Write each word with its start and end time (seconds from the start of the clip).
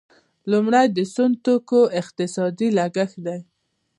لومړی 0.51 0.85
د 0.95 0.97
سون 1.13 1.31
توکو 1.43 1.81
اقتصادي 2.01 2.67
لګښت 2.77 3.17
دی. 3.25 3.39